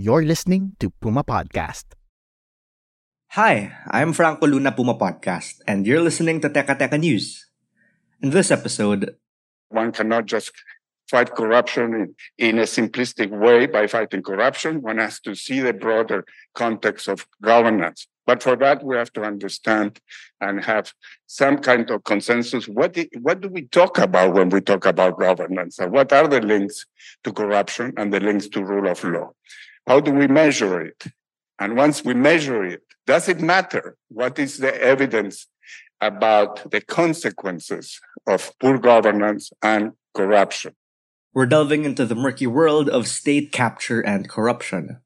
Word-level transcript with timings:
You're 0.00 0.24
listening 0.24 0.80
to 0.80 0.88
Puma 0.88 1.22
Podcast. 1.22 1.92
Hi, 3.36 3.76
I'm 3.90 4.14
Franco 4.14 4.46
Luna 4.46 4.72
Puma 4.72 4.94
Podcast, 4.94 5.60
and 5.68 5.86
you're 5.86 6.00
listening 6.00 6.40
to 6.40 6.48
Teka 6.48 6.80
Teka 6.80 6.98
News. 6.98 7.44
In 8.22 8.30
this 8.30 8.50
episode, 8.50 9.14
one 9.68 9.92
cannot 9.92 10.24
just 10.24 10.52
fight 11.10 11.36
corruption 11.36 11.92
in, 11.92 12.14
in, 12.38 12.58
a 12.58 12.62
simplistic 12.62 13.28
way 13.28 13.66
by 13.66 13.86
fighting 13.86 14.22
corruption. 14.22 14.80
One 14.80 14.96
has 14.96 15.20
to 15.20 15.34
see 15.34 15.60
the 15.60 15.74
broader 15.74 16.24
context 16.54 17.06
of 17.06 17.28
governance. 17.42 18.08
But 18.24 18.42
for 18.42 18.56
that, 18.56 18.82
we 18.82 18.96
have 18.96 19.12
to 19.12 19.22
understand 19.22 20.00
and 20.40 20.64
have 20.64 20.94
some 21.26 21.58
kind 21.58 21.90
of 21.90 22.04
consensus. 22.04 22.66
What, 22.66 22.94
do, 22.94 23.04
what 23.20 23.42
do 23.42 23.50
we 23.50 23.68
talk 23.68 23.98
about 23.98 24.32
when 24.32 24.48
we 24.48 24.62
talk 24.62 24.86
about 24.86 25.20
governance? 25.20 25.78
And 25.78 25.92
what 25.92 26.10
are 26.14 26.26
the 26.26 26.40
links 26.40 26.86
to 27.24 27.34
corruption 27.34 27.92
and 27.98 28.10
the 28.14 28.20
links 28.20 28.48
to 28.48 28.64
rule 28.64 28.88
of 28.88 29.04
law? 29.04 29.32
How 29.90 29.98
do 29.98 30.12
we 30.12 30.28
measure 30.28 30.80
it? 30.80 31.06
And 31.58 31.76
once 31.76 32.04
we 32.04 32.14
measure 32.14 32.62
it, 32.64 32.84
does 33.08 33.28
it 33.28 33.40
matter? 33.40 33.96
What 34.06 34.38
is 34.38 34.58
the 34.58 34.72
evidence 34.80 35.48
about 36.00 36.70
the 36.70 36.80
consequences 36.80 38.00
of 38.24 38.52
poor 38.60 38.78
governance 38.78 39.50
and 39.60 39.94
corruption? 40.14 40.76
We're 41.34 41.46
delving 41.46 41.84
into 41.84 42.06
the 42.06 42.14
murky 42.14 42.46
world 42.46 42.88
of 42.88 43.08
state 43.08 43.50
capture 43.50 44.00
and 44.00 44.28
corruption. 44.28 45.00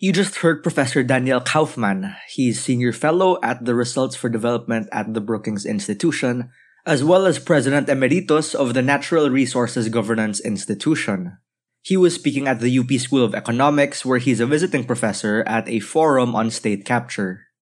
You 0.00 0.16
just 0.16 0.40
heard 0.40 0.64
Professor 0.64 1.04
Daniel 1.04 1.44
Kaufman. 1.44 2.16
He's 2.24 2.56
senior 2.56 2.88
fellow 2.88 3.36
at 3.44 3.68
the 3.68 3.76
Results 3.76 4.16
for 4.16 4.32
Development 4.32 4.88
at 4.88 5.12
the 5.12 5.20
Brookings 5.20 5.68
Institution, 5.68 6.48
as 6.88 7.04
well 7.04 7.28
as 7.28 7.36
president 7.36 7.92
emeritus 7.92 8.56
of 8.56 8.72
the 8.72 8.80
Natural 8.80 9.28
Resources 9.28 9.92
Governance 9.92 10.40
Institution. 10.40 11.36
He 11.84 12.00
was 12.00 12.16
speaking 12.16 12.48
at 12.48 12.64
the 12.64 12.72
UP 12.72 12.88
School 12.96 13.20
of 13.20 13.36
Economics 13.36 14.00
where 14.00 14.16
he's 14.16 14.40
a 14.40 14.48
visiting 14.48 14.88
professor 14.88 15.44
at 15.44 15.68
a 15.68 15.84
forum 15.84 16.32
on 16.32 16.48
state 16.48 16.88
capture. 16.88 17.52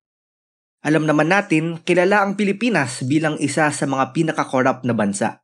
Alam 0.86 1.10
naman 1.10 1.34
natin, 1.34 1.82
kilala 1.82 2.22
ang 2.22 2.38
Pilipinas 2.38 3.02
bilang 3.02 3.34
isa 3.42 3.66
sa 3.74 3.82
mga 3.82 4.14
pinaka-corrupt 4.14 4.86
na 4.86 4.94
bansa. 4.94 5.42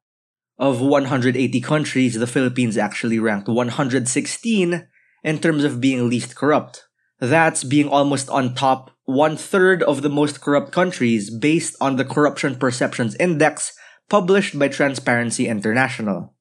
Of 0.62 0.78
180 0.78 1.34
countries, 1.58 2.14
the 2.14 2.30
Philippines 2.30 2.78
actually 2.78 3.18
ranked 3.18 3.50
116 3.50 4.06
in 5.24 5.40
terms 5.40 5.64
of 5.64 5.80
being 5.80 6.08
least 6.08 6.36
corrupt. 6.36 6.84
That's 7.18 7.64
being 7.64 7.88
almost 7.88 8.28
on 8.28 8.54
top 8.54 8.90
one 9.04 9.36
third 9.36 9.82
of 9.82 10.02
the 10.02 10.10
most 10.10 10.40
corrupt 10.40 10.70
countries 10.70 11.30
based 11.30 11.74
on 11.80 11.96
the 11.96 12.04
Corruption 12.04 12.56
Perceptions 12.56 13.16
Index 13.16 13.72
published 14.08 14.58
by 14.58 14.68
Transparency 14.68 15.48
International. 15.48 16.34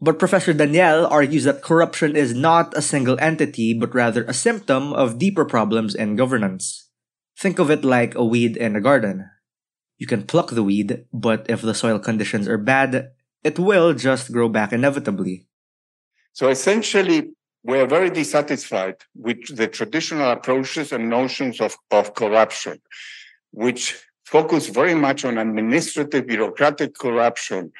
But 0.00 0.18
Professor 0.18 0.52
Daniel 0.52 1.06
argues 1.06 1.44
that 1.44 1.62
corruption 1.62 2.16
is 2.16 2.34
not 2.34 2.76
a 2.76 2.82
single 2.82 3.18
entity, 3.20 3.74
but 3.74 3.94
rather 3.94 4.24
a 4.24 4.34
symptom 4.34 4.92
of 4.92 5.18
deeper 5.18 5.44
problems 5.44 5.94
in 5.94 6.16
governance. 6.16 6.90
Think 7.38 7.58
of 7.58 7.70
it 7.70 7.84
like 7.84 8.14
a 8.14 8.24
weed 8.24 8.56
in 8.56 8.74
a 8.74 8.80
garden. 8.80 9.30
You 9.98 10.06
can 10.06 10.24
pluck 10.24 10.50
the 10.50 10.62
weed, 10.62 11.06
but 11.12 11.46
if 11.48 11.62
the 11.62 11.74
soil 11.74 11.98
conditions 12.00 12.48
are 12.48 12.58
bad, 12.58 13.12
it 13.44 13.58
will 13.58 13.94
just 13.94 14.32
grow 14.32 14.48
back 14.48 14.72
inevitably. 14.72 15.46
So 16.32 16.48
essentially, 16.48 17.30
we 17.64 17.78
are 17.78 17.86
very 17.86 18.10
dissatisfied 18.10 18.96
with 19.14 19.56
the 19.56 19.68
traditional 19.68 20.30
approaches 20.30 20.92
and 20.92 21.08
notions 21.08 21.60
of, 21.60 21.76
of 21.90 22.14
corruption, 22.14 22.80
which 23.52 24.02
focus 24.24 24.68
very 24.68 24.94
much 24.94 25.24
on 25.24 25.38
administrative 25.38 26.26
bureaucratic 26.26 26.96
corruption 26.98 27.72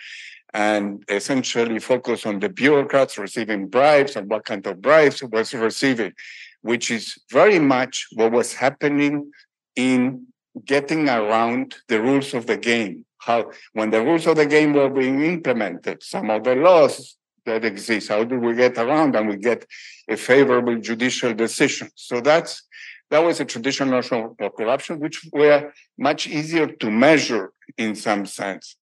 and 0.55 1.03
essentially 1.09 1.79
focus 1.79 2.27
on 2.27 2.39
the 2.39 2.49
bureaucrats 2.49 3.19
receiving 3.19 3.67
bribes 3.67 4.17
and 4.17 4.29
what 4.31 4.45
kind 4.45 4.67
of 4.67 4.81
bribes 4.83 5.23
was 5.23 5.55
receiving, 5.55 6.13
which 6.61 6.91
is 6.91 7.17
very 7.31 7.59
much 7.59 8.07
what 8.13 8.31
was 8.31 8.53
happening 8.53 9.31
in 9.75 10.27
getting 10.65 11.09
around 11.09 11.75
the 11.89 12.01
rules 12.01 12.35
of 12.35 12.47
the 12.47 12.57
game. 12.57 13.05
How 13.19 13.51
when 13.73 13.91
the 13.91 14.03
rules 14.03 14.27
of 14.27 14.37
the 14.37 14.47
game 14.47 14.75
were 14.75 14.91
being 14.91 15.23
implemented, 15.23 16.03
some 16.03 16.29
of 16.29 16.45
the 16.45 16.55
laws 16.55 17.17
that 17.47 17.65
exists. 17.65 18.09
How 18.09 18.25
do 18.25 18.39
we 18.39 18.55
get 18.55 18.79
around 18.79 19.17
and 19.17 19.29
we 19.29 19.37
get 19.37 19.67
a 20.09 20.17
favorable 20.17 20.79
judicial 20.79 21.35
decision? 21.35 21.91
So 21.95 22.21
that's 22.21 22.63
that 23.11 23.23
was 23.23 23.41
a 23.41 23.45
traditional 23.45 23.91
notion 23.91 24.35
of 24.41 24.57
corruption, 24.57 24.99
which 24.99 25.29
were 25.33 25.73
much 25.99 26.27
easier 26.27 26.67
to 26.67 26.91
measure 26.91 27.53
in 27.77 27.95
some 27.95 28.25
sense. 28.25 28.77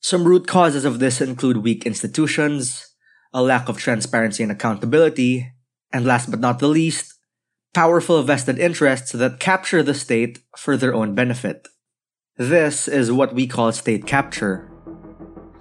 Some 0.00 0.24
root 0.24 0.46
causes 0.46 0.84
of 0.84 0.98
this 0.98 1.20
include 1.20 1.58
weak 1.58 1.86
institutions, 1.86 2.94
a 3.32 3.42
lack 3.42 3.68
of 3.68 3.78
transparency 3.78 4.42
and 4.42 4.50
accountability, 4.50 5.52
and 5.92 6.04
last 6.04 6.30
but 6.30 6.40
not 6.40 6.58
the 6.58 6.68
least, 6.68 7.14
powerful 7.74 8.22
vested 8.22 8.58
interests 8.58 9.12
that 9.12 9.40
capture 9.40 9.82
the 9.82 9.94
state 9.94 10.40
for 10.56 10.76
their 10.76 10.94
own 10.94 11.14
benefit. 11.14 11.68
This 12.36 12.88
is 12.88 13.12
what 13.12 13.34
we 13.34 13.46
call 13.46 13.72
state 13.72 14.06
capture. 14.06 14.75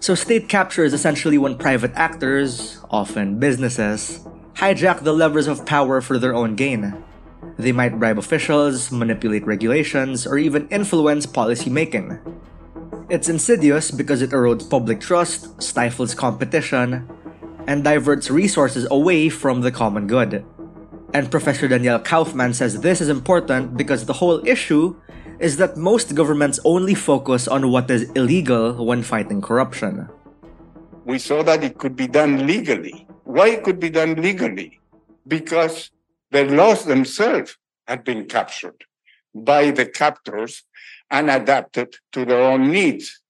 So, 0.06 0.14
state 0.14 0.48
capture 0.48 0.84
is 0.84 0.94
essentially 0.94 1.40
when 1.40 1.58
private 1.58 1.92
actors, 1.96 2.78
often 2.92 3.40
businesses, 3.40 4.20
hijack 4.54 5.02
the 5.02 5.12
levers 5.12 5.48
of 5.48 5.66
power 5.66 6.00
for 6.00 6.20
their 6.20 6.36
own 6.36 6.54
gain. 6.54 7.04
They 7.58 7.72
might 7.72 7.98
bribe 7.98 8.20
officials, 8.20 8.92
manipulate 8.92 9.48
regulations, 9.48 10.28
or 10.28 10.38
even 10.38 10.68
influence 10.68 11.26
policy 11.26 11.72
making. 11.72 12.20
It's 13.10 13.30
insidious 13.30 13.90
because 13.90 14.22
it 14.22 14.30
erodes 14.30 14.70
public 14.70 15.02
trust, 15.02 15.60
stifles 15.60 16.14
competition, 16.14 17.10
and 17.66 17.84
diverts 17.84 18.30
resources 18.30 18.86
away 18.92 19.30
from 19.30 19.62
the 19.62 19.72
common 19.72 20.06
good. 20.06 20.46
And 21.16 21.32
Professor 21.32 21.68
Daniel 21.68 21.98
Kaufmann 21.98 22.54
says 22.54 22.82
this 22.82 23.02
is 23.02 23.10
important 23.10 23.76
because 23.76 24.06
the 24.06 24.22
whole 24.22 24.46
issue 24.46 25.02
is 25.40 25.58
that 25.58 25.78
most 25.78 26.16
governments 26.16 26.60
only 26.64 26.96
focus 26.96 27.48
on 27.48 27.72
what 27.72 27.90
is 27.92 28.10
illegal 28.12 28.86
when 28.86 29.04
fighting 29.04 29.42
corruption. 29.42 30.08
We 31.04 31.20
saw 31.20 31.44
that 31.44 31.64
it 31.64 31.78
could 31.78 31.96
be 31.96 32.08
done 32.08 32.48
legally. 32.48 33.08
Why 33.24 33.50
it 33.50 33.64
could 33.64 33.80
be 33.80 33.90
done 33.90 34.16
legally? 34.22 34.80
Because 35.28 35.92
the 36.32 36.46
laws 36.46 36.86
themselves 36.86 37.58
had 37.88 38.04
been 38.04 38.26
captured 38.26 38.86
by 39.34 39.72
the 39.72 39.86
captors 39.86 40.64
and 41.12 41.30
adapted 41.30 41.96
to 42.14 42.26
their 42.26 42.42
own 42.42 42.72
needs 42.72 43.22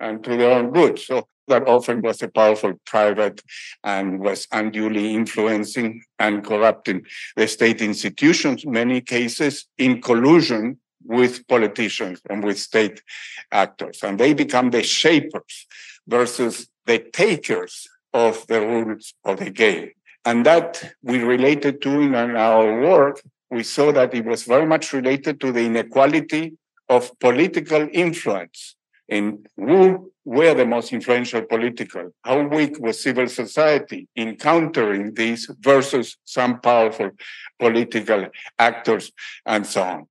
and 0.00 0.22
to 0.24 0.36
their 0.36 0.52
own 0.52 0.72
good. 0.72 0.98
So 0.98 1.28
that 1.48 1.66
often 1.66 2.02
was 2.02 2.22
a 2.22 2.28
powerful 2.28 2.74
private 2.84 3.40
and 3.84 4.20
was 4.20 4.46
unduly 4.52 5.14
influencing 5.14 6.02
and 6.18 6.44
corrupting 6.44 7.06
the 7.36 7.46
state 7.48 7.80
institutions, 7.80 8.66
many 8.66 9.00
cases 9.00 9.66
in 9.78 10.00
collusion 10.02 10.78
with 11.04 11.46
politicians 11.48 12.20
and 12.28 12.42
with 12.44 12.58
state 12.58 13.02
actors. 13.50 14.00
And 14.02 14.18
they 14.18 14.34
become 14.34 14.70
the 14.70 14.82
shapers 14.82 15.66
versus 16.06 16.68
the 16.86 16.98
takers 16.98 17.88
of 18.12 18.46
the 18.46 18.60
rules 18.60 19.14
of 19.24 19.38
the 19.38 19.50
game. 19.50 19.90
And 20.24 20.46
that 20.46 20.94
we 21.02 21.18
related 21.18 21.82
to 21.82 22.00
in 22.00 22.14
our 22.14 22.80
work. 22.80 23.22
We 23.50 23.62
saw 23.62 23.92
that 23.92 24.14
it 24.14 24.24
was 24.24 24.44
very 24.44 24.66
much 24.66 24.92
related 24.92 25.40
to 25.40 25.52
the 25.52 25.60
inequality 25.60 26.56
of 26.88 27.18
political 27.18 27.88
influence 27.92 28.76
in 29.08 29.44
who 29.56 30.12
were 30.24 30.54
the 30.54 30.64
most 30.64 30.92
influential 30.92 31.42
political, 31.42 32.14
how 32.22 32.46
weak 32.46 32.78
was 32.78 33.02
civil 33.02 33.28
society 33.28 34.08
in 34.14 34.36
countering 34.36 35.14
these 35.14 35.50
versus 35.60 36.16
some 36.24 36.60
powerful 36.60 37.10
political 37.58 38.28
actors 38.58 39.12
and 39.44 39.66
so 39.66 39.82
on. 39.82 40.06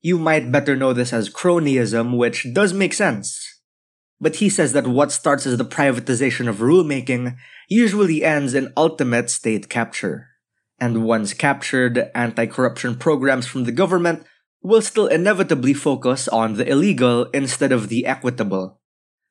You 0.00 0.18
might 0.18 0.50
better 0.50 0.76
know 0.76 0.92
this 0.92 1.12
as 1.12 1.28
cronyism, 1.28 2.16
which 2.16 2.46
does 2.52 2.72
make 2.72 2.94
sense. 2.94 3.60
But 4.20 4.36
he 4.36 4.48
says 4.48 4.72
that 4.72 4.86
what 4.86 5.12
starts 5.12 5.46
as 5.46 5.56
the 5.56 5.64
privatization 5.64 6.48
of 6.48 6.56
rulemaking 6.56 7.36
usually 7.68 8.24
ends 8.24 8.54
in 8.54 8.72
ultimate 8.76 9.30
state 9.30 9.68
capture. 9.68 10.28
And 10.78 11.04
once 11.04 11.34
captured, 11.34 12.10
anti 12.14 12.46
corruption 12.46 12.96
programs 12.96 13.46
from 13.46 13.64
the 13.64 13.72
government 13.72 14.24
will 14.62 14.82
still 14.82 15.06
inevitably 15.06 15.74
focus 15.74 16.28
on 16.28 16.54
the 16.54 16.68
illegal 16.68 17.24
instead 17.32 17.72
of 17.72 17.88
the 17.88 18.06
equitable. 18.06 18.80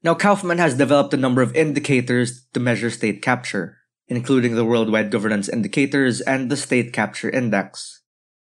Now, 0.03 0.13
Kaufmann 0.13 0.59
has 0.59 0.77
developed 0.77 1.13
a 1.13 1.17
number 1.17 1.41
of 1.41 1.55
indicators 1.55 2.47
to 2.53 2.59
measure 2.59 2.89
state 2.89 3.21
capture, 3.21 3.77
including 4.07 4.55
the 4.55 4.65
Worldwide 4.65 5.11
Governance 5.11 5.49
Indicators 5.49 6.21
and 6.21 6.49
the 6.49 6.57
State 6.57 6.93
Capture 6.93 7.29
Index. 7.29 7.98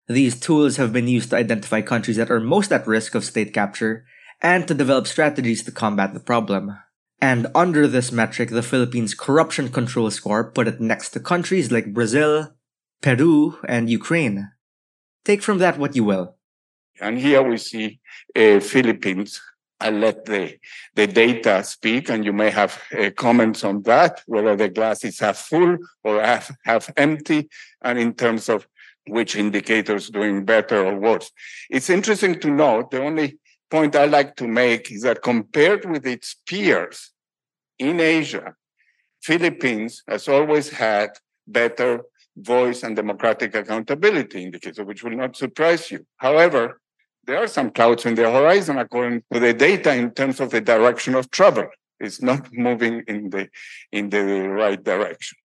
These 0.08 0.40
tools 0.40 0.76
have 0.76 0.92
been 0.92 1.08
used 1.08 1.30
to 1.30 1.36
identify 1.36 1.80
countries 1.80 2.16
that 2.16 2.30
are 2.30 2.40
most 2.40 2.72
at 2.72 2.86
risk 2.86 3.14
of 3.14 3.24
state 3.24 3.54
capture 3.54 4.04
and 4.40 4.66
to 4.66 4.74
develop 4.74 5.06
strategies 5.06 5.62
to 5.64 5.72
combat 5.72 6.12
the 6.12 6.20
problem. 6.20 6.76
And 7.20 7.46
under 7.54 7.86
this 7.86 8.10
metric, 8.10 8.50
the 8.50 8.64
Philippines 8.64 9.14
Corruption 9.14 9.68
Control 9.68 10.10
Score 10.10 10.50
put 10.50 10.66
it 10.66 10.80
next 10.80 11.10
to 11.10 11.20
countries 11.20 11.70
like 11.70 11.94
Brazil, 11.94 12.52
Peru, 13.00 13.58
and 13.68 13.88
Ukraine. 13.88 14.50
Take 15.24 15.40
from 15.40 15.58
that 15.58 15.78
what 15.78 15.94
you 15.94 16.02
will. 16.02 16.34
And 17.00 17.18
here 17.18 17.42
we 17.42 17.58
see 17.58 18.00
uh, 18.34 18.58
Philippines. 18.58 19.40
I'll 19.80 19.92
let 19.92 20.24
the, 20.24 20.58
the 20.94 21.06
data 21.06 21.62
speak, 21.64 22.08
and 22.08 22.24
you 22.24 22.32
may 22.32 22.50
have 22.50 22.80
uh, 22.96 23.10
comments 23.16 23.64
on 23.64 23.82
that, 23.82 24.22
whether 24.26 24.54
the 24.54 24.68
glass 24.68 25.04
is 25.04 25.18
half 25.18 25.38
full 25.38 25.76
or 26.04 26.22
half, 26.22 26.50
half 26.64 26.90
empty, 26.96 27.48
and 27.82 27.98
in 27.98 28.14
terms 28.14 28.48
of 28.48 28.66
which 29.06 29.36
indicators 29.36 30.10
doing 30.10 30.44
better 30.44 30.84
or 30.86 30.96
worse. 30.96 31.30
It's 31.70 31.90
interesting 31.90 32.38
to 32.40 32.50
note 32.50 32.90
the 32.90 33.02
only 33.02 33.38
point 33.70 33.96
I 33.96 34.04
like 34.04 34.36
to 34.36 34.46
make 34.46 34.90
is 34.92 35.02
that 35.02 35.22
compared 35.22 35.84
with 35.90 36.06
its 36.06 36.36
peers 36.46 37.10
in 37.78 38.00
Asia, 38.00 38.54
Philippines 39.22 40.02
has 40.08 40.28
always 40.28 40.68
had 40.68 41.10
better 41.46 42.02
voice 42.36 42.82
and 42.82 42.96
democratic 42.96 43.54
accountability 43.54 44.42
indicators, 44.42 44.86
which 44.86 45.02
will 45.02 45.16
not 45.16 45.36
surprise 45.36 45.90
you. 45.90 46.06
However, 46.16 46.80
there 47.24 47.38
are 47.38 47.46
some 47.46 47.70
clouds 47.70 48.04
in 48.04 48.14
the 48.14 48.30
horizon 48.30 48.78
according 48.78 49.22
to 49.32 49.38
the 49.38 49.54
data 49.54 49.94
in 49.94 50.10
terms 50.12 50.40
of 50.40 50.50
the 50.50 50.60
direction 50.60 51.14
of 51.14 51.30
travel. 51.30 51.68
It's 52.00 52.20
not 52.20 52.52
moving 52.66 53.04
in 53.06 53.30
the 53.30 53.48
in 53.92 54.10
the 54.10 54.24
right 54.48 54.82
direction. 54.82 55.38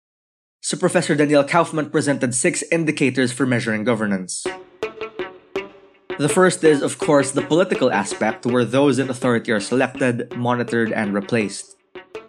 So 0.64 0.78
Professor 0.78 1.14
Daniel 1.14 1.44
Kaufman 1.44 1.90
presented 1.90 2.34
six 2.34 2.64
indicators 2.72 3.30
for 3.32 3.44
measuring 3.44 3.84
governance. 3.84 4.46
The 6.16 6.32
first 6.32 6.64
is, 6.64 6.80
of 6.80 6.96
course, 6.96 7.32
the 7.32 7.44
political 7.44 7.92
aspect, 7.92 8.46
where 8.46 8.64
those 8.64 8.98
in 8.98 9.10
authority 9.10 9.52
are 9.52 9.60
selected, 9.60 10.34
monitored, 10.34 10.90
and 10.90 11.12
replaced. 11.12 11.76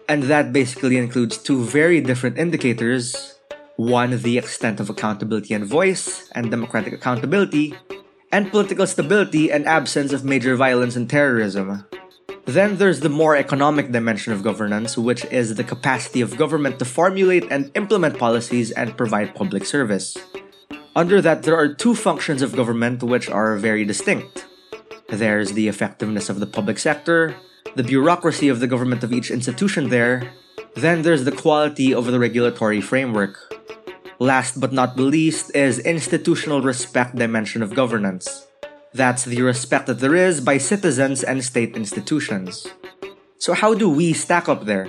And 0.10 0.24
that 0.24 0.52
basically 0.52 0.98
includes 0.98 1.38
two 1.38 1.64
very 1.64 2.02
different 2.02 2.38
indicators 2.38 3.40
one, 3.78 4.12
the 4.20 4.38
extent 4.38 4.82
of 4.82 4.90
accountability 4.90 5.54
and 5.54 5.64
voice, 5.64 6.28
and 6.36 6.52
democratic 6.52 6.92
accountability, 6.92 7.74
and 8.34 8.52
political 8.52 8.86
stability 8.86 9.50
and 9.50 9.66
absence 9.66 10.12
of 10.12 10.26
major 10.26 10.58
violence 10.58 10.98
and 10.98 11.10
terrorism. 11.10 11.88
Then 12.46 12.78
there's 12.78 13.00
the 13.00 13.10
more 13.10 13.36
economic 13.36 13.92
dimension 13.92 14.32
of 14.32 14.44
governance, 14.44 14.98
which 14.98 15.26
is 15.26 15.56
the 15.56 15.64
capacity 15.64 16.22
of 16.22 16.38
government 16.38 16.78
to 16.80 16.86
formulate 16.86 17.46
and 17.50 17.72
implement 17.76 18.20
policies 18.20 18.72
and 18.72 18.96
provide 18.96 19.34
public 19.34 19.66
service. 19.66 20.16
Under 20.96 21.22
that, 21.22 21.44
there 21.44 21.58
are 21.58 21.74
two 21.74 21.96
functions 21.96 22.42
of 22.42 22.56
government 22.56 23.04
which 23.04 23.30
are 23.30 23.58
very 23.58 23.84
distinct. 23.84 24.46
There's 25.10 25.54
the 25.54 25.68
effectiveness 25.68 26.30
of 26.30 26.40
the 26.40 26.48
public 26.48 26.78
sector, 26.80 27.36
the 27.76 27.84
bureaucracy 27.84 28.48
of 28.48 28.60
the 28.60 28.68
government 28.68 29.04
of 29.04 29.12
each 29.12 29.32
institution 29.32 29.90
there, 29.90 30.32
then 30.76 31.02
there's 31.02 31.26
the 31.26 31.32
quality 31.32 31.94
of 31.94 32.06
the 32.06 32.20
regulatory 32.20 32.80
framework. 32.80 33.38
Last 34.20 34.60
but 34.60 34.72
not 34.72 34.96
the 34.96 35.04
least 35.04 35.54
is 35.56 35.80
institutional 35.80 36.62
respect 36.62 37.16
dimension 37.16 37.62
of 37.62 37.76
governance. 37.76 38.45
That's 38.96 39.26
the 39.26 39.42
respect 39.42 39.88
that 39.88 40.00
there 40.00 40.16
is 40.16 40.40
by 40.40 40.58
citizens 40.58 41.22
and 41.22 41.44
state 41.44 41.76
institutions. 41.76 42.66
So 43.38 43.52
how 43.52 43.74
do 43.76 43.90
we 43.90 44.14
stack 44.14 44.48
up 44.48 44.64
there? 44.64 44.88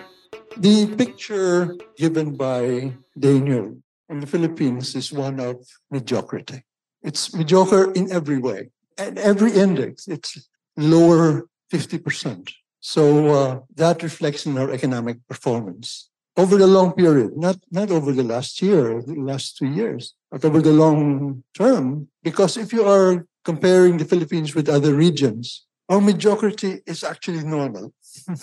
The 0.56 0.86
picture 0.94 1.74
given 1.98 2.36
by 2.36 2.94
Daniel 3.18 3.82
in 4.08 4.20
the 4.20 4.28
Philippines 4.28 4.94
is 4.94 5.12
one 5.12 5.40
of 5.40 5.56
mediocrity. 5.90 6.62
It's 7.02 7.34
mediocre 7.34 7.90
in 7.98 8.12
every 8.12 8.38
way. 8.38 8.70
At 8.96 9.18
every 9.18 9.50
index, 9.50 10.06
it's 10.06 10.48
lower 10.76 11.50
50%. 11.74 12.54
So 12.78 13.02
uh, 13.34 13.60
that 13.74 14.04
reflects 14.04 14.46
in 14.46 14.56
our 14.56 14.70
economic 14.70 15.18
performance 15.26 16.10
over 16.36 16.56
the 16.56 16.68
long 16.68 16.92
period, 16.92 17.36
not, 17.36 17.56
not 17.72 17.90
over 17.90 18.12
the 18.12 18.22
last 18.22 18.62
year, 18.62 19.02
the 19.02 19.18
last 19.18 19.56
two 19.56 19.66
years, 19.66 20.14
but 20.30 20.44
over 20.44 20.62
the 20.62 20.72
long 20.72 21.42
term. 21.58 22.06
Because 22.22 22.56
if 22.56 22.72
you 22.72 22.84
are 22.84 23.26
comparing 23.46 24.02
the 24.02 24.04
Philippines 24.04 24.58
with 24.58 24.66
other 24.66 24.90
regions, 24.90 25.62
our 25.86 26.02
mediocrity 26.02 26.82
is 26.82 27.06
actually 27.06 27.46
normal. 27.46 27.94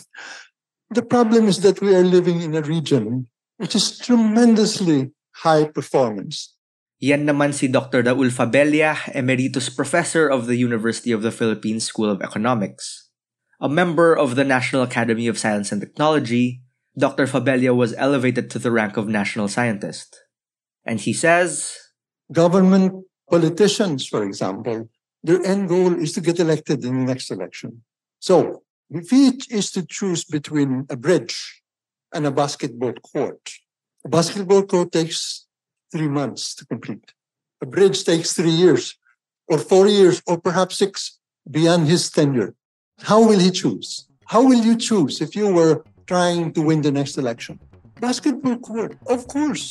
the 0.89 1.03
problem 1.03 1.51
is 1.51 1.59
that 1.59 1.83
we 1.83 1.91
are 1.91 2.07
living 2.07 2.39
in 2.39 2.55
a 2.55 2.63
region 2.63 3.27
which 3.59 3.75
is 3.75 3.99
tremendously 3.99 5.11
high 5.43 5.67
performance. 5.67 6.55
Yan 7.03 7.27
naman 7.27 7.51
si 7.51 7.67
Dr. 7.67 7.99
Raul 7.99 8.31
Fabella, 8.31 8.95
Emeritus 9.11 9.67
Professor 9.67 10.31
of 10.31 10.47
the 10.47 10.55
University 10.55 11.11
of 11.11 11.19
the 11.19 11.35
Philippines 11.35 11.83
School 11.83 12.07
of 12.07 12.23
Economics. 12.23 13.11
A 13.59 13.67
member 13.67 14.15
of 14.15 14.39
the 14.39 14.47
National 14.47 14.87
Academy 14.87 15.27
of 15.27 15.35
Science 15.35 15.75
and 15.75 15.83
Technology, 15.83 16.63
Dr. 16.95 17.27
Fabella 17.27 17.75
was 17.75 17.91
elevated 17.99 18.47
to 18.51 18.59
the 18.59 18.71
rank 18.71 18.95
of 18.95 19.11
national 19.11 19.51
scientist. 19.51 20.15
And 20.87 21.03
he 21.03 21.11
says 21.11 21.75
Government 22.31 23.03
politicians, 23.33 24.01
for 24.13 24.21
example, 24.29 24.77
their 25.23 25.41
end 25.43 25.63
goal 25.67 25.91
is 26.05 26.11
to 26.13 26.21
get 26.21 26.39
elected 26.39 26.79
in 26.85 26.93
the 26.99 27.05
next 27.11 27.31
election. 27.31 27.71
So, 28.19 28.37
if 28.91 29.11
each 29.11 29.43
is 29.59 29.71
to 29.71 29.81
choose 29.97 30.23
between 30.37 30.71
a 30.95 30.97
bridge 31.05 31.35
and 32.13 32.27
a 32.27 32.33
basketball 32.41 32.93
court, 33.11 33.43
a 34.05 34.09
basketball 34.17 34.63
court 34.71 34.91
takes 34.91 35.47
three 35.91 36.11
months 36.19 36.53
to 36.57 36.63
complete. 36.73 37.07
A 37.65 37.67
bridge 37.75 37.99
takes 38.03 38.29
three 38.33 38.57
years, 38.63 38.83
or 39.51 39.57
four 39.57 39.87
years, 39.87 40.21
or 40.27 40.35
perhaps 40.47 40.73
six 40.83 41.17
beyond 41.57 41.87
his 41.87 42.03
tenure. 42.17 42.53
How 43.09 43.19
will 43.27 43.39
he 43.39 43.51
choose? 43.61 43.89
How 44.33 44.41
will 44.49 44.63
you 44.69 44.75
choose 44.89 45.21
if 45.25 45.35
you 45.39 45.47
were 45.59 45.75
trying 46.05 46.53
to 46.53 46.61
win 46.61 46.81
the 46.83 46.91
next 46.99 47.17
election? 47.17 47.59
Basketball 47.99 48.57
court, 48.69 48.93
of 49.07 49.27
course. 49.27 49.65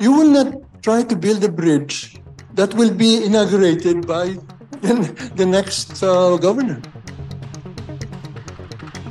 You 0.00 0.10
will 0.18 0.32
not 0.38 0.48
try 0.82 1.04
to 1.10 1.14
build 1.24 1.44
a 1.44 1.52
bridge 1.62 2.20
that 2.56 2.72
will 2.74 2.92
be 2.92 3.22
inaugurated 3.24 4.06
by 4.06 4.34
the 4.80 5.46
next 5.46 6.02
uh, 6.02 6.36
governor. 6.38 6.80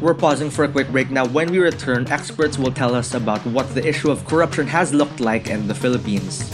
We're 0.02 0.16
pausing 0.16 0.50
for 0.50 0.66
a 0.66 0.68
quick 0.68 0.90
break 0.90 1.10
now. 1.10 1.26
When 1.28 1.52
we 1.52 1.60
return, 1.60 2.08
experts 2.08 2.58
will 2.58 2.72
tell 2.72 2.94
us 2.94 3.14
about 3.14 3.46
what 3.46 3.74
the 3.74 3.88
issue 3.88 4.12
of 4.12 4.26
corruption 4.26 4.68
has 4.68 4.94
looked 4.94 5.20
like 5.20 5.48
in 5.48 5.68
the 5.68 5.76
Philippines. 5.76 6.52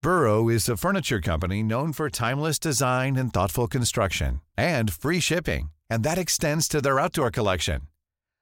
Burrow 0.00 0.48
is 0.48 0.68
a 0.68 0.76
furniture 0.76 1.20
company 1.20 1.62
known 1.62 1.92
for 1.92 2.10
timeless 2.10 2.58
design 2.58 3.16
and 3.16 3.32
thoughtful 3.32 3.66
construction 3.66 4.40
and 4.56 4.92
free 4.92 5.20
shipping, 5.20 5.70
and 5.88 6.04
that 6.04 6.18
extends 6.18 6.68
to 6.68 6.80
their 6.80 7.00
outdoor 7.00 7.30
collection. 7.30 7.88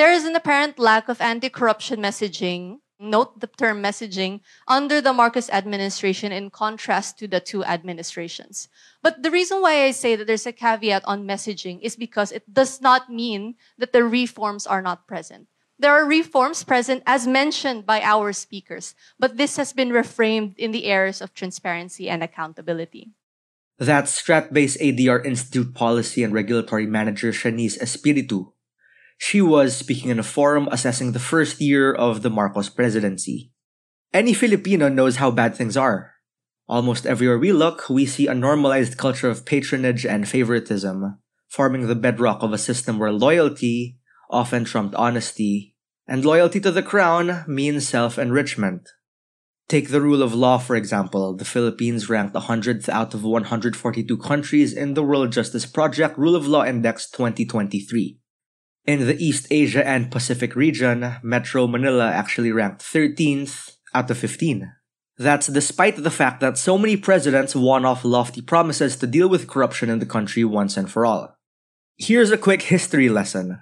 there 0.00 0.16
is 0.16 0.24
an 0.24 0.34
apparent 0.34 0.78
lack 0.78 1.10
of 1.10 1.20
anti 1.20 1.50
corruption 1.50 2.00
messaging. 2.00 2.80
Note 2.98 3.38
the 3.40 3.46
term 3.46 3.82
messaging 3.82 4.40
under 4.66 5.00
the 5.00 5.12
Marcos 5.12 5.50
administration 5.50 6.32
in 6.32 6.48
contrast 6.48 7.18
to 7.18 7.28
the 7.28 7.38
two 7.38 7.62
administrations. 7.64 8.68
But 9.02 9.22
the 9.22 9.30
reason 9.30 9.60
why 9.60 9.84
I 9.84 9.90
say 9.90 10.16
that 10.16 10.26
there's 10.26 10.46
a 10.46 10.56
caveat 10.56 11.04
on 11.04 11.28
messaging 11.28 11.80
is 11.82 11.96
because 11.96 12.32
it 12.32 12.48
does 12.48 12.80
not 12.80 13.12
mean 13.12 13.56
that 13.76 13.92
the 13.92 14.04
reforms 14.04 14.66
are 14.66 14.80
not 14.80 15.06
present. 15.06 15.48
There 15.78 15.92
are 15.92 16.04
reforms 16.08 16.64
present 16.64 17.02
as 17.04 17.26
mentioned 17.26 17.84
by 17.84 18.00
our 18.00 18.32
speakers, 18.32 18.94
but 19.18 19.36
this 19.36 19.56
has 19.56 19.74
been 19.74 19.90
reframed 19.90 20.56
in 20.56 20.72
the 20.72 20.86
areas 20.86 21.20
of 21.20 21.34
transparency 21.34 22.08
and 22.08 22.22
accountability. 22.22 23.12
That's 23.76 24.16
Stratbase 24.16 24.80
ADR 24.80 25.24
Institute 25.24 25.74
Policy 25.74 26.24
and 26.24 26.32
Regulatory 26.32 26.86
Manager 26.86 27.32
Shanice 27.32 27.76
Espiritu. 27.80 28.52
She 29.22 29.42
was 29.42 29.76
speaking 29.76 30.08
in 30.08 30.18
a 30.18 30.24
forum 30.24 30.66
assessing 30.72 31.12
the 31.12 31.20
first 31.20 31.60
year 31.60 31.92
of 31.92 32.22
the 32.22 32.30
Marcos 32.30 32.70
presidency. 32.70 33.52
Any 34.14 34.32
Filipino 34.32 34.88
knows 34.88 35.16
how 35.16 35.30
bad 35.30 35.54
things 35.54 35.76
are. 35.76 36.14
Almost 36.66 37.04
everywhere 37.04 37.38
we 37.38 37.52
look, 37.52 37.90
we 37.90 38.06
see 38.06 38.26
a 38.26 38.34
normalized 38.34 38.96
culture 38.96 39.28
of 39.28 39.44
patronage 39.44 40.06
and 40.06 40.26
favoritism, 40.26 41.18
forming 41.48 41.86
the 41.86 41.94
bedrock 41.94 42.42
of 42.42 42.54
a 42.54 42.58
system 42.58 42.98
where 42.98 43.12
loyalty 43.12 43.98
often 44.30 44.64
trumped 44.64 44.94
honesty, 44.94 45.76
and 46.08 46.24
loyalty 46.24 46.58
to 46.58 46.70
the 46.70 46.82
crown 46.82 47.44
means 47.46 47.86
self 47.86 48.18
enrichment. 48.18 48.88
Take 49.68 49.90
the 49.90 50.00
rule 50.00 50.22
of 50.22 50.34
law, 50.34 50.56
for 50.56 50.76
example. 50.76 51.36
The 51.36 51.44
Philippines 51.44 52.08
ranked 52.08 52.34
100th 52.34 52.88
out 52.88 53.12
of 53.12 53.22
142 53.22 54.16
countries 54.16 54.72
in 54.72 54.94
the 54.94 55.04
World 55.04 55.30
Justice 55.30 55.66
Project 55.66 56.16
Rule 56.16 56.34
of 56.34 56.48
Law 56.48 56.64
Index 56.64 57.08
2023. 57.10 58.19
In 58.86 59.06
the 59.06 59.16
East 59.22 59.46
Asia 59.50 59.86
and 59.86 60.10
Pacific 60.10 60.56
region, 60.56 61.16
Metro 61.22 61.66
Manila 61.66 62.10
actually 62.10 62.50
ranked 62.50 62.82
13th 62.82 63.76
out 63.94 64.10
of 64.10 64.18
15. 64.18 64.72
That's 65.18 65.48
despite 65.48 65.96
the 66.02 66.10
fact 66.10 66.40
that 66.40 66.56
so 66.56 66.78
many 66.78 66.96
presidents 66.96 67.54
won 67.54 67.84
off 67.84 68.04
lofty 68.04 68.40
promises 68.40 68.96
to 68.96 69.06
deal 69.06 69.28
with 69.28 69.48
corruption 69.48 69.90
in 69.90 69.98
the 69.98 70.06
country 70.06 70.44
once 70.44 70.78
and 70.78 70.90
for 70.90 71.04
all. 71.04 71.36
Here's 71.98 72.30
a 72.30 72.38
quick 72.38 72.62
history 72.62 73.10
lesson. 73.10 73.60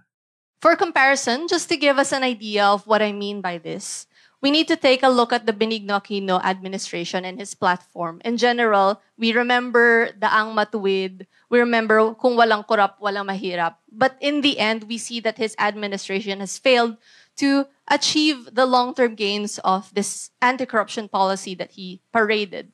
For 0.62 0.76
comparison, 0.76 1.46
just 1.48 1.68
to 1.68 1.76
give 1.76 1.98
us 1.98 2.12
an 2.12 2.22
idea 2.22 2.64
of 2.64 2.86
what 2.86 3.02
I 3.02 3.12
mean 3.12 3.40
by 3.40 3.58
this, 3.58 4.07
we 4.40 4.50
need 4.50 4.68
to 4.68 4.76
take 4.76 5.02
a 5.02 5.08
look 5.08 5.32
at 5.32 5.46
the 5.46 5.52
Benigno 5.52 5.98
Aquino 5.98 6.42
administration 6.44 7.24
and 7.24 7.38
his 7.38 7.54
platform. 7.54 8.20
In 8.24 8.36
general, 8.36 9.00
we 9.18 9.32
remember 9.32 10.10
Daang 10.12 10.54
Matuwid, 10.54 11.26
we 11.50 11.58
remember 11.58 12.14
kung 12.14 12.36
walang 12.36 12.66
korap, 12.66 13.00
walang 13.02 13.26
mahirap. 13.26 13.76
But 13.90 14.16
in 14.20 14.42
the 14.42 14.58
end, 14.58 14.84
we 14.84 14.98
see 14.98 15.20
that 15.20 15.38
his 15.38 15.56
administration 15.58 16.40
has 16.40 16.58
failed 16.58 16.96
to 17.36 17.66
achieve 17.88 18.54
the 18.54 18.66
long-term 18.66 19.14
gains 19.14 19.58
of 19.64 19.92
this 19.94 20.30
anti-corruption 20.42 21.08
policy 21.08 21.54
that 21.54 21.72
he 21.72 22.00
paraded. 22.12 22.70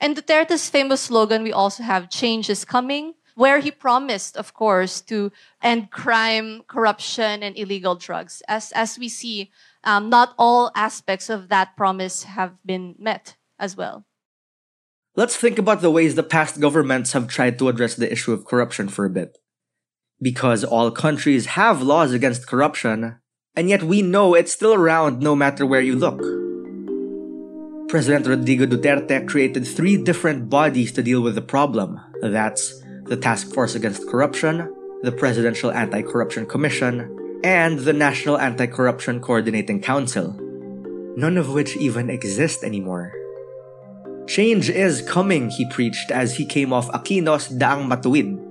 And 0.00 0.16
Duterte's 0.16 0.70
famous 0.70 1.02
slogan, 1.02 1.42
we 1.42 1.52
also 1.52 1.82
have 1.82 2.10
change 2.10 2.50
is 2.50 2.64
coming, 2.64 3.14
where 3.34 3.60
he 3.60 3.70
promised, 3.70 4.36
of 4.36 4.54
course, 4.54 5.00
to 5.02 5.30
end 5.62 5.90
crime, 5.90 6.62
corruption, 6.66 7.42
and 7.42 7.56
illegal 7.56 7.94
drugs. 7.94 8.42
As, 8.48 8.72
as 8.72 8.98
we 8.98 9.08
see, 9.08 9.50
um, 9.84 10.10
not 10.10 10.34
all 10.38 10.70
aspects 10.74 11.30
of 11.30 11.48
that 11.48 11.76
promise 11.76 12.24
have 12.24 12.54
been 12.64 12.94
met 12.98 13.36
as 13.58 13.76
well. 13.76 14.04
Let's 15.16 15.36
think 15.36 15.58
about 15.58 15.80
the 15.80 15.90
ways 15.90 16.14
the 16.14 16.22
past 16.22 16.60
governments 16.60 17.12
have 17.12 17.26
tried 17.26 17.58
to 17.58 17.68
address 17.68 17.94
the 17.94 18.10
issue 18.10 18.32
of 18.32 18.44
corruption 18.44 18.88
for 18.88 19.04
a 19.04 19.10
bit. 19.10 19.36
Because 20.22 20.64
all 20.64 20.90
countries 20.90 21.58
have 21.58 21.82
laws 21.82 22.12
against 22.12 22.46
corruption, 22.46 23.18
and 23.56 23.68
yet 23.68 23.82
we 23.82 24.02
know 24.02 24.34
it's 24.34 24.52
still 24.52 24.74
around 24.74 25.20
no 25.20 25.34
matter 25.34 25.66
where 25.66 25.80
you 25.80 25.96
look. 25.96 26.20
President 27.88 28.26
Rodrigo 28.26 28.66
Duterte 28.66 29.26
created 29.26 29.66
three 29.66 29.96
different 29.96 30.50
bodies 30.50 30.92
to 30.92 31.02
deal 31.02 31.20
with 31.20 31.34
the 31.34 31.42
problem. 31.42 31.98
That's 32.20 32.78
the 33.06 33.16
Task 33.16 33.52
Force 33.54 33.74
Against 33.74 34.06
Corruption, 34.08 34.72
the 35.02 35.10
Presidential 35.10 35.72
Anti 35.72 36.02
Corruption 36.02 36.46
Commission, 36.46 37.17
and 37.44 37.78
the 37.80 37.92
National 37.92 38.38
Anti 38.38 38.66
Corruption 38.66 39.20
Coordinating 39.20 39.80
Council, 39.80 40.34
none 41.16 41.36
of 41.36 41.52
which 41.52 41.76
even 41.76 42.10
exist 42.10 42.64
anymore. 42.64 43.12
Change 44.26 44.68
is 44.68 45.02
coming, 45.02 45.48
he 45.48 45.68
preached 45.70 46.10
as 46.10 46.36
he 46.36 46.44
came 46.44 46.72
off 46.72 46.90
Aquino's 46.90 47.48
Daang 47.48 47.88
Matuwid. 47.88 48.44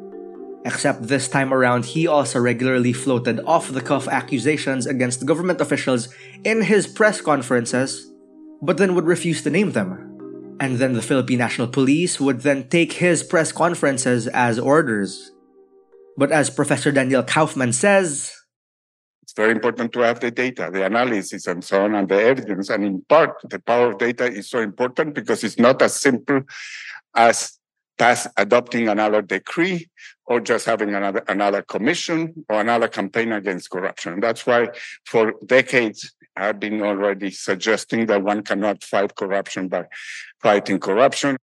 Except 0.65 1.03
this 1.03 1.27
time 1.27 1.53
around, 1.53 1.85
he 1.85 2.07
also 2.07 2.39
regularly 2.39 2.91
floated 2.91 3.39
off 3.45 3.71
the 3.71 3.81
cuff 3.81 4.07
accusations 4.07 4.87
against 4.87 5.25
government 5.25 5.61
officials 5.61 6.09
in 6.43 6.63
his 6.63 6.87
press 6.87 7.21
conferences, 7.21 8.11
but 8.61 8.77
then 8.77 8.95
would 8.95 9.05
refuse 9.05 9.43
to 9.43 9.49
name 9.49 9.71
them. 9.71 10.03
And 10.59 10.77
then 10.77 10.93
the 10.93 11.01
Philippine 11.01 11.37
National 11.37 11.67
Police 11.67 12.19
would 12.19 12.41
then 12.41 12.67
take 12.69 12.93
his 12.93 13.21
press 13.21 13.51
conferences 13.51 14.27
as 14.27 14.57
orders. 14.57 15.31
But 16.17 16.31
as 16.31 16.49
Professor 16.49 16.91
Daniel 16.91 17.21
Kaufmann 17.21 17.71
says, 17.71 18.33
it's 19.27 19.33
very 19.33 19.51
important 19.51 19.91
to 19.91 19.99
have 19.99 20.21
the 20.21 20.31
data, 20.31 20.69
the 20.71 20.85
analysis, 20.85 21.47
and 21.47 21.61
so 21.61 21.83
on, 21.83 21.95
and 21.95 22.07
the 22.07 22.15
evidence. 22.15 22.69
And 22.69 22.85
in 22.85 23.01
part, 23.09 23.35
the 23.43 23.59
power 23.59 23.91
of 23.91 23.97
data 23.97 24.23
is 24.23 24.49
so 24.49 24.59
important 24.61 25.15
because 25.15 25.43
it's 25.43 25.59
not 25.59 25.81
as 25.81 25.97
simple 25.97 26.43
as 27.13 27.59
pass 27.97 28.25
adopting 28.37 28.87
another 28.87 29.21
decree 29.21 29.89
or 30.27 30.39
just 30.39 30.65
having 30.65 30.95
another 30.95 31.25
another 31.27 31.61
commission 31.61 32.45
or 32.47 32.61
another 32.61 32.87
campaign 32.87 33.33
against 33.33 33.69
corruption. 33.69 34.21
That's 34.21 34.47
why 34.47 34.69
for 35.05 35.33
decades 35.45 36.15
I've 36.37 36.61
been 36.61 36.81
already 36.81 37.31
suggesting 37.31 38.05
that 38.05 38.23
one 38.23 38.43
cannot 38.43 38.81
fight 38.81 39.17
corruption 39.17 39.67
by 39.67 39.87
fighting 40.41 40.79
corruption. 40.79 41.35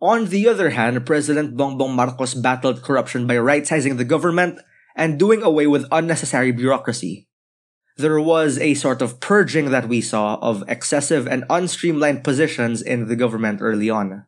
On 0.00 0.26
the 0.30 0.48
other 0.48 0.70
hand, 0.70 1.04
President 1.04 1.58
Bongbong 1.58 1.92
Marcos 1.92 2.32
battled 2.32 2.82
corruption 2.82 3.26
by 3.26 3.36
right-sizing 3.36 3.98
the 3.98 4.04
government 4.06 4.60
and 4.98 5.18
doing 5.18 5.42
away 5.42 5.66
with 5.66 5.86
unnecessary 5.90 6.52
bureaucracy. 6.52 7.28
There 7.96 8.20
was 8.20 8.58
a 8.58 8.74
sort 8.74 9.00
of 9.00 9.20
purging 9.20 9.70
that 9.70 9.88
we 9.88 10.00
saw 10.00 10.36
of 10.42 10.62
excessive 10.68 11.26
and 11.26 11.44
unstreamlined 11.48 12.22
positions 12.22 12.82
in 12.82 13.08
the 13.08 13.16
government 13.16 13.60
early 13.62 13.88
on. 13.88 14.26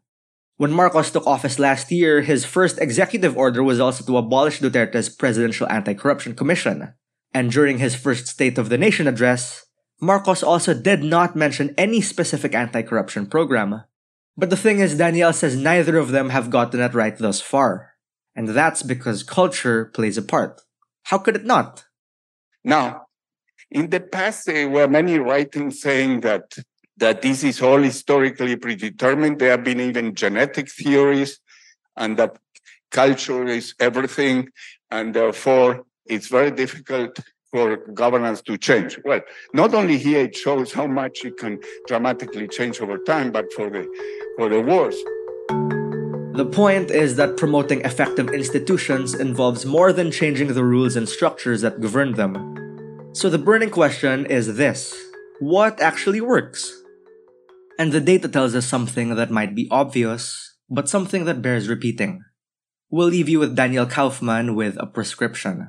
When 0.57 0.73
Marcos 0.73 1.11
took 1.11 1.27
office 1.27 1.59
last 1.59 1.91
year, 1.91 2.21
his 2.23 2.45
first 2.45 2.79
executive 2.79 3.37
order 3.37 3.63
was 3.63 3.81
also 3.81 4.05
to 4.05 4.17
abolish 4.17 4.61
Duterte's 4.61 5.09
Presidential 5.09 5.69
Anti 5.69 5.95
Corruption 5.95 6.35
Commission. 6.35 6.95
And 7.33 7.51
during 7.51 7.79
his 7.79 7.95
first 7.95 8.27
State 8.27 8.59
of 8.59 8.69
the 8.69 8.79
Nation 8.79 9.07
address, 9.07 9.67
Marcos 10.01 10.43
also 10.43 10.75
did 10.75 11.03
not 11.03 11.37
mention 11.37 11.75
any 11.77 12.01
specific 12.01 12.55
anti 12.55 12.83
corruption 12.83 13.27
program. 13.27 13.85
But 14.37 14.51
the 14.51 14.57
thing 14.57 14.79
is, 14.79 14.97
Daniel 14.97 15.33
says 15.33 15.57
neither 15.57 15.99
of 15.99 16.11
them 16.11 16.31
have 16.31 16.51
gotten 16.51 16.81
it 16.81 16.95
right 16.95 17.17
thus 17.17 17.41
far. 17.41 17.90
And 18.41 18.49
that's 18.49 18.83
because 18.83 19.23
culture 19.23 19.85
plays 19.85 20.17
a 20.17 20.23
part. 20.23 20.63
How 21.03 21.19
could 21.19 21.37
it 21.37 21.45
not? 21.45 21.85
Now, 22.65 23.03
in 23.71 23.91
the 23.91 24.01
past, 24.01 24.47
there 24.47 24.67
were 24.67 24.89
many 24.89 25.19
writings 25.19 25.83
saying 25.83 26.21
that 26.23 26.57
that 26.97 27.21
this 27.21 27.45
is 27.45 27.61
all 27.61 27.83
historically 27.83 28.57
predetermined. 28.57 29.39
There 29.39 29.51
have 29.51 29.63
been 29.63 29.79
even 29.79 30.15
genetic 30.15 30.71
theories, 30.71 31.39
and 31.99 32.17
that 32.17 32.39
culture 32.91 33.47
is 33.47 33.75
everything, 33.79 34.49
and 34.91 35.13
therefore 35.13 35.85
it's 36.07 36.29
very 36.29 36.51
difficult 36.51 37.21
for 37.53 37.77
governance 37.93 38.41
to 38.49 38.57
change. 38.57 38.99
Well, 39.05 39.21
not 39.53 39.75
only 39.75 39.99
here 39.99 40.25
it 40.25 40.35
shows 40.35 40.73
how 40.73 40.87
much 40.87 41.27
it 41.27 41.37
can 41.37 41.61
dramatically 41.87 42.49
change 42.49 42.81
over 42.81 42.97
time, 42.97 43.33
but 43.33 43.53
for 43.53 43.69
the 43.69 43.85
for 44.39 44.49
the 44.49 44.63
worse. 44.63 44.97
The 46.41 46.47
point 46.47 46.91
is 46.91 47.17
that 47.17 47.37
promoting 47.37 47.83
effective 47.83 48.31
institutions 48.31 49.13
involves 49.13 49.67
more 49.67 49.93
than 49.93 50.11
changing 50.11 50.55
the 50.55 50.65
rules 50.65 50.97
and 50.97 51.07
structures 51.07 51.61
that 51.61 51.83
govern 51.83 52.15
them. 52.15 52.57
So 53.13 53.29
the 53.29 53.37
burning 53.37 53.69
question 53.69 54.25
is 54.25 54.57
this 54.57 54.97
what 55.41 55.83
actually 55.83 56.23
works? 56.23 56.73
And 57.79 57.93
the 57.93 58.01
data 58.01 58.27
tells 58.27 58.55
us 58.55 58.65
something 58.65 59.17
that 59.17 59.31
might 59.31 59.55
be 59.55 59.69
obvious, 59.71 60.57
but 60.71 60.89
something 60.89 61.27
that 61.27 61.43
bears 61.43 61.69
repeating. 61.69 62.25
We'll 62.89 63.09
leave 63.09 63.29
you 63.29 63.39
with 63.39 63.55
Daniel 63.55 63.85
Kaufmann 63.85 64.57
with 64.57 64.79
a 64.81 64.87
prescription. 64.87 65.69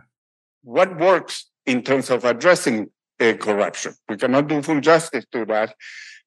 What 0.63 0.97
works 0.97 1.51
in 1.65 1.83
terms 1.83 2.09
of 2.09 2.23
addressing 2.23 2.91
corruption? 3.19 3.95
We 4.07 4.15
cannot 4.15 4.47
do 4.47 4.61
full 4.61 4.79
justice 4.79 5.25
to 5.33 5.43
that, 5.47 5.75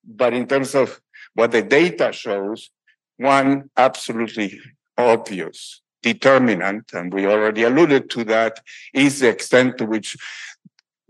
but 0.04 0.34
in 0.34 0.46
terms 0.46 0.74
of 0.74 1.00
what 1.32 1.50
the 1.50 1.62
data 1.62 2.12
shows, 2.12 2.68
one 3.18 3.70
absolutely 3.76 4.60
obvious 4.96 5.80
determinant, 6.02 6.92
and 6.92 7.12
we 7.12 7.26
already 7.26 7.62
alluded 7.62 8.10
to 8.10 8.24
that, 8.24 8.60
is 8.92 9.20
the 9.20 9.28
extent 9.28 9.78
to 9.78 9.86
which 9.86 10.16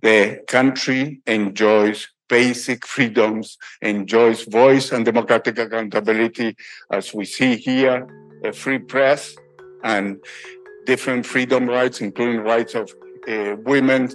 the 0.02 0.40
country 0.46 1.20
enjoys 1.26 2.08
basic 2.28 2.86
freedoms, 2.86 3.58
enjoys 3.82 4.44
voice 4.44 4.92
and 4.92 5.04
democratic 5.04 5.58
accountability, 5.58 6.56
as 6.90 7.12
we 7.12 7.24
see 7.24 7.56
here, 7.56 8.06
a 8.44 8.52
free 8.52 8.78
press 8.78 9.34
and 9.82 10.18
different 10.86 11.26
freedom 11.26 11.66
rights, 11.66 12.00
including 12.00 12.40
rights 12.40 12.74
of 12.74 12.92
uh, 13.28 13.56
women, 13.64 14.10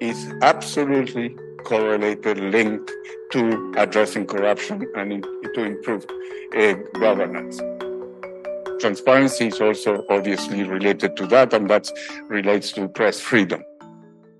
is 0.00 0.32
absolutely 0.42 1.34
correlated, 1.64 2.38
linked 2.38 2.90
to 3.32 3.72
addressing 3.76 4.26
corruption 4.26 4.86
and 4.96 5.12
in, 5.12 5.22
to 5.54 5.64
improve 5.64 6.04
uh, 6.56 6.74
governance. 6.98 7.60
Transparency 8.80 9.48
is 9.48 9.60
also 9.60 10.04
obviously 10.08 10.62
related 10.64 11.16
to 11.16 11.26
that, 11.26 11.52
and 11.52 11.68
that 11.68 11.90
relates 12.28 12.72
to 12.72 12.88
press 12.88 13.20
freedom. 13.20 13.62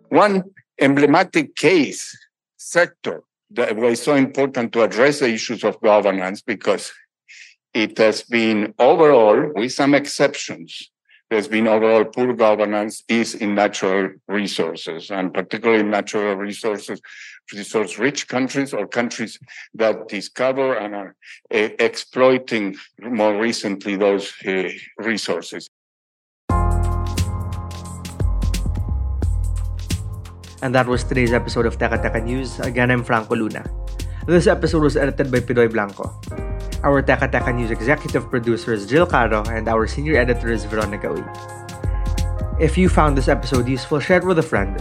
One 0.08 0.44
emblematic 0.80 1.56
case 1.56 2.16
sector 2.56 3.22
that 3.50 3.76
was 3.76 4.02
so 4.02 4.14
important 4.14 4.72
to 4.72 4.82
address 4.82 5.18
the 5.18 5.28
issues 5.28 5.62
of 5.64 5.80
governance 5.80 6.40
because 6.40 6.92
it 7.74 7.98
has 7.98 8.22
been 8.22 8.74
overall, 8.78 9.52
with 9.54 9.72
some 9.72 9.94
exceptions, 9.94 10.90
there's 11.30 11.46
been 11.46 11.68
overall 11.68 12.04
poor 12.04 12.34
governance 12.34 13.04
is 13.08 13.36
in 13.36 13.54
natural 13.54 14.10
resources 14.26 15.10
and 15.10 15.32
particularly 15.32 15.84
natural 15.84 16.34
resources, 16.34 17.00
resource 17.54 17.98
rich 17.98 18.26
countries 18.26 18.74
or 18.74 18.86
countries 18.86 19.38
that 19.74 20.08
discover 20.08 20.74
and 20.74 20.94
are 20.94 21.14
uh, 21.54 21.68
exploiting 21.78 22.76
more 23.00 23.40
recently 23.40 23.94
those 23.94 24.34
uh, 24.44 24.68
resources. 24.98 25.68
And 30.62 30.74
that 30.74 30.86
was 30.86 31.04
today's 31.04 31.32
episode 31.32 31.64
of 31.64 31.78
Teka 31.78 32.02
Teka 32.02 32.22
News. 32.24 32.58
Again, 32.58 32.90
I'm 32.90 33.04
Franco 33.04 33.36
Luna. 33.36 33.64
This 34.26 34.46
episode 34.46 34.82
was 34.82 34.96
edited 34.96 35.30
by 35.30 35.38
Pidoy 35.38 35.70
Blanco. 35.72 36.49
Our 36.82 37.02
Teka 37.02 37.28
Teka 37.28 37.52
News 37.52 37.70
executive 37.70 38.30
producer 38.30 38.72
is 38.72 38.86
Jill 38.88 39.04
Caro, 39.04 39.44
and 39.52 39.68
our 39.68 39.86
senior 39.86 40.16
editor 40.16 40.50
is 40.50 40.64
Veronica 40.64 41.12
Uy. 41.12 41.20
If 42.56 42.78
you 42.78 42.88
found 42.88 43.18
this 43.18 43.28
episode 43.28 43.68
useful, 43.68 44.00
share 44.00 44.16
it 44.16 44.24
with 44.24 44.38
a 44.38 44.42
friend. 44.42 44.80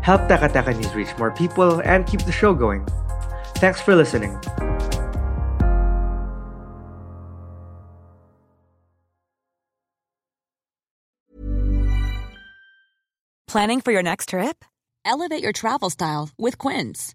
Help 0.00 0.22
Teka 0.32 0.48
Teka 0.48 0.72
News 0.72 0.94
reach 0.96 1.12
more 1.18 1.30
people 1.30 1.84
and 1.84 2.06
keep 2.06 2.24
the 2.24 2.32
show 2.32 2.54
going. 2.54 2.88
Thanks 3.60 3.82
for 3.84 3.94
listening. 3.94 4.32
Planning 13.46 13.80
for 13.82 13.92
your 13.92 14.02
next 14.02 14.30
trip? 14.30 14.64
Elevate 15.04 15.42
your 15.42 15.52
travel 15.52 15.90
style 15.90 16.30
with 16.38 16.56
Quince. 16.56 17.14